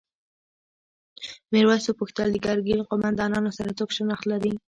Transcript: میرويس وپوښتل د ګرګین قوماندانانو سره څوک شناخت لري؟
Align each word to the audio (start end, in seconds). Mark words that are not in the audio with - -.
میرويس 1.51 1.85
وپوښتل 1.87 2.27
د 2.31 2.37
ګرګین 2.45 2.81
قوماندانانو 2.89 3.49
سره 3.57 3.75
څوک 3.79 3.89
شناخت 3.97 4.25
لري؟ 4.31 4.53